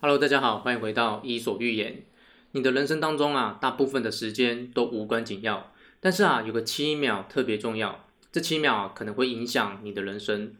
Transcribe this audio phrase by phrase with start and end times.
[0.00, 2.04] Hello，大家好，欢迎回到伊索寓言。
[2.52, 8.06] 你的人生当中啊，大部分的时间都无关紧要，但是啊，有个七秒特别重要。
[8.30, 10.54] 这七秒，可能会影响你的人生。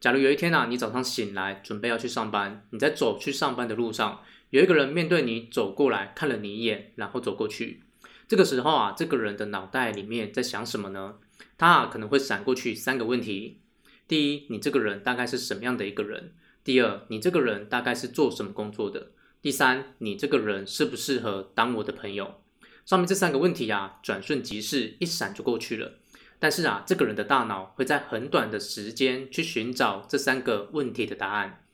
[0.00, 7.84] 假如有一天啊，你早上醒来，准备要去上班，你在走去上班的路上，有一个人面对你走过来，看了你一眼，然后走过去。
[8.26, 11.18] 这个时候啊，这个人的脑袋里面在想什么呢？
[11.56, 13.60] 他啊，可能会闪过去三个问题：
[14.08, 16.32] 第一，你这个人大概是什么样的一个人？
[16.64, 19.10] 第二，你这个人大概是做什么工作的？
[19.40, 22.40] 第三，你这个人适不适合当我的朋友？
[22.86, 25.94] 上面这三个问题啊，转瞬即逝，一闪就过去了。
[26.38, 31.64] 但是啊，这个人的大脑会在很短的时间去寻找这三个问题的答案。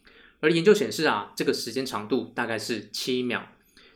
[0.41, 3.49] 而研究显示啊，这个时间长度大概是七秒。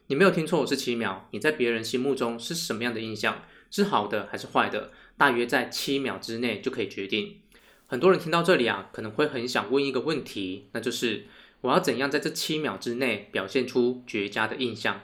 [0.08, 1.26] 你没有听错，是七秒。
[1.30, 3.42] 你在别人心目中是什么样的印象？
[3.70, 4.90] 是好的还是坏的？
[5.16, 7.40] 大约在七秒之内就可以决定。
[7.92, 11.26] 很多人听到这里啊，可能会很想问一个问题，那就是
[11.60, 15.02] 我要怎样在这七秒之内表现出绝佳的印象？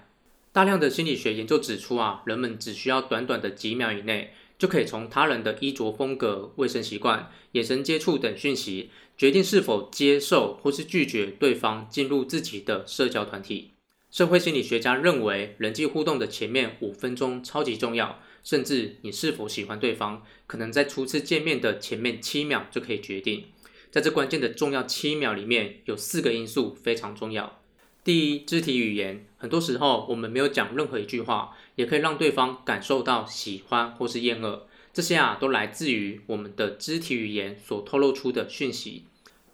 [0.53, 13.73] 大量的心理学研究指出啊，人们只需要短短的几秒以内，就可以从他人的衣着风格、卫生习惯、眼神接触等讯息，决定是否接受或是拒绝对方进入自己的社交团体。
[14.11, 18.21] 社会心理学家认为，人际互动的前面五分钟超级重要。
[18.43, 23.45] 甚至你是否喜欢对方，可能在初次见面的前面七秒就可以决定。
[23.91, 27.61] 在这关键的重要七秒里面，有四个因素非常重要。
[28.03, 29.27] 第一，肢体语言。
[29.37, 34.67] 很多时候，我们没有讲任何一句话，也可以让对方感受到喜欢或是厌恶。
[34.95, 39.05] 这些啊，都来自于我们的肢体语言所透露出的讯息。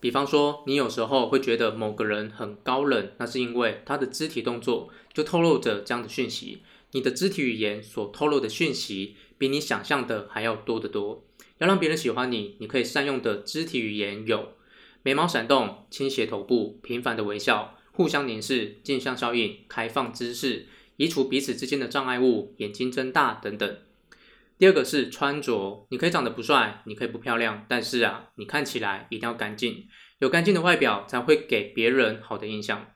[0.04, 6.58] 比方说，你有时候会觉得某个人很高冷，那是因为他的肢体动作就透露着这样的讯息。
[6.90, 11.24] 你的肢体语言所透露的讯息，比你想象的还要多得多。
[11.56, 14.50] 要让别人喜欢你，你可以善用的肢体语言有：
[15.02, 20.66] 眉毛闪动、倾斜头部、频繁的微笑、互相凝视、镜像效应、开放姿势、
[20.98, 23.78] 移除彼此之间的障碍物、眼睛睁大等等。
[24.58, 29.86] 第二个是穿着，你可以长得不帅，你可以不漂亮，但是啊，你看起来一定要干净，
[30.18, 32.86] 有干净的外表才会给别人好的印象。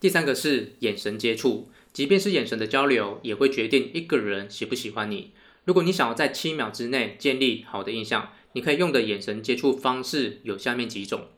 [0.00, 1.70] 第三个是眼神接触。
[1.92, 5.32] 即便是眼神的交流，也会决定一个人喜不喜欢你。
[5.64, 11.28] 如果你想要在七秒之内建立好的印象，你可以用的眼神接触方式有下面几种。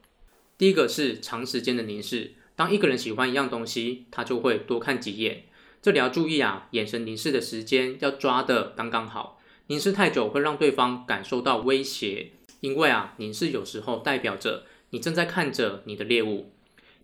[0.56, 5.44] 第一个是长时间的凝视，当一个人喜欢一样东西，他就会多看几眼。
[5.80, 9.37] 这里要注意啊，眼神凝视的时间要抓得刚刚好，
[9.68, 16.54] 凝视太久会让对方感受到威胁，因为啊，凝视有时候代表着你正在看着你的猎物。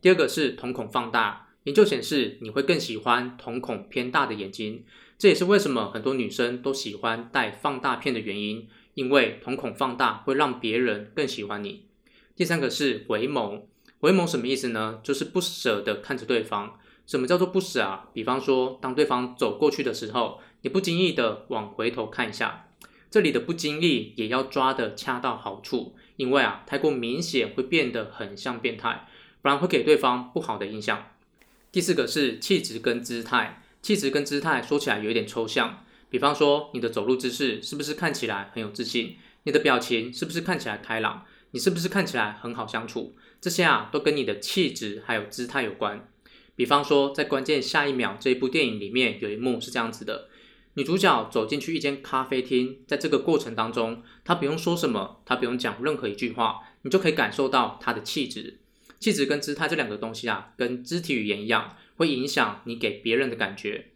[0.01, 1.49] 第二个是瞳孔放大。
[1.65, 4.85] 研究显示，你会更喜欢瞳孔偏大的眼睛，
[5.19, 11.85] 这也是为什么很多女生都喜欢戴放大片的原因，因为瞳孔放大会让别人更喜欢你。
[12.35, 13.65] 第三个是回眸，
[13.99, 15.01] 回眸什么意思呢？
[15.03, 16.79] 就是不舍得看着对方。
[17.07, 18.09] 什么叫做不舍啊？
[18.13, 22.69] 比方说，当对方走过去的时候，你不经意的往回头看一下，
[23.11, 29.07] 这里的不经意也要抓得恰到好处，因为啊，太过明显会变得很像变态，
[29.43, 31.11] 不然会给对方不好的印象。
[31.71, 39.17] 第四个是气质跟姿态，气质跟姿态说起来有一点抽象，比方说你的走路姿势是不是看起来很有自信？
[39.43, 41.27] 你的表情是不是看起来开朗？
[41.51, 43.15] 你是不是看起来很好相处？
[43.41, 46.09] 这些啊都跟你的气质还有姿态有关。
[46.57, 50.29] 比方说在关键下一秒这一部电影里面有一幕是这样子的，
[50.75, 58.59] 女主角走进去一间咖啡厅，在这个过程当中，她不用说什么，她不用讲任何一句话，你就可以感受到她的气质。
[59.01, 63.87] 气质跟姿态这两个东西啊，跟肢体语言一样，会影响你给别人的感觉。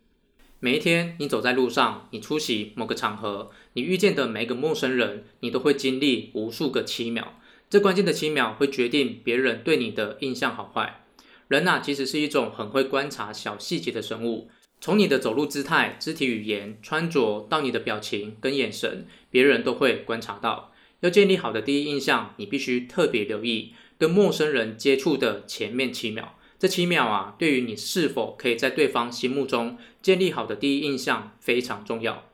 [0.61, 7.41] 每一天你走在路上，你出席某个场合，你遇见的每一个陌生人，你都会经历无数个七秒。
[7.71, 11.05] 这关键的七秒会决定别人对你的印象好坏。
[11.49, 14.51] 人呐，其实是一种很会观察小细节的生物。
[14.81, 20.73] 从你的走路姿态、肢体语言、穿着到你的表情跟眼神，别人都会观察到。
[21.01, 23.73] 要建立好的第一印象，你必须特别留意。
[23.99, 32.25] 跟陌生人接触的前面七秒，这七秒啊，对于你是否可以在对方心目中建立好的第一印象非常重要。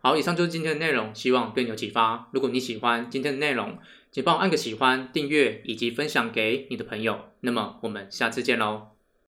[0.00, 2.30] 好，以上就是今天的内容，希望对你有启发。
[2.32, 3.76] 如果你喜欢今天的内容，
[4.14, 7.32] 请帮我按个喜欢、订阅以及分享给你的朋友。
[7.40, 8.93] 那么我们下次见喽。